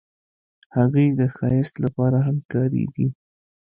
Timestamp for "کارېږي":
2.51-3.07